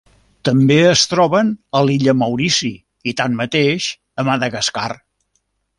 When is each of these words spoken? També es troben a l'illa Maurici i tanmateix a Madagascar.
També 0.47 0.77
es 0.91 1.03
troben 1.11 1.51
a 1.79 1.83
l'illa 1.89 2.15
Maurici 2.23 2.73
i 3.13 3.17
tanmateix 3.21 3.91
a 4.25 4.31
Madagascar. 4.31 4.91